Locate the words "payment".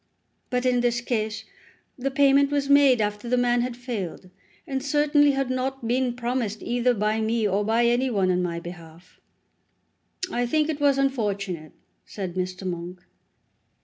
2.09-2.49